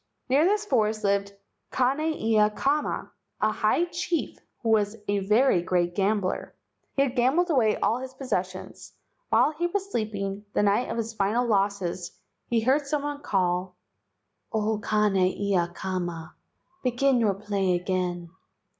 Near 0.29 0.45
this 0.45 0.65
forest 0.65 1.03
lived 1.03 1.31
Kane 1.71 1.99
ia 1.99 2.49
kama, 2.49 3.11
a 3.39 3.51
high 3.51 3.85
chief, 3.85 4.39
who 4.63 4.69
was 4.69 4.97
a 5.07 5.19
very 5.19 5.61
great 5.61 5.93
gambler. 5.93 6.55
He 6.95 7.03
had 7.03 7.15
gambled 7.15 7.51
away 7.51 7.77
all 7.77 7.99
his 7.99 8.15
possessions. 8.15 8.93
While 9.29 9.51
he 9.51 9.67
was 9.67 9.91
sleeping, 9.91 10.43
the 10.55 10.63
night 10.63 10.89
of 10.89 10.97
his 10.97 11.13
final 11.13 11.45
losses, 11.45 12.13
he 12.47 12.61
heard 12.61 12.87
some 12.87 13.03
one 13.03 13.21
call, 13.21 13.75
"O 14.51 14.79
Kane 14.79 15.17
ia 15.17 15.67
kama, 15.71 16.33
begin 16.81 17.19
your 17.19 17.35
play 17.35 17.75
again." 17.75 18.31